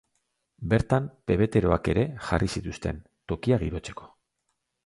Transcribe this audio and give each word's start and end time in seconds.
Bertan, 0.71 1.09
pebeteroak 1.31 1.91
ere 1.95 2.05
jarri 2.31 2.51
zituzten, 2.57 3.05
tokia 3.33 3.61
girotzeko. 3.67 4.13